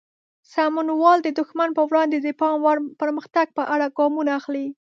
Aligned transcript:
سمونوال 0.53 1.17
د 1.23 1.27
دښمن 1.39 1.69
پر 1.75 1.83
وړاندې 1.89 2.17
د 2.19 2.27
پام 2.39 2.55
وړ 2.65 2.77
پرمختګ 3.01 3.47
په 3.57 3.63
اړه 3.73 3.87
ګامونه 3.97 4.31
اخلي. 4.39 4.67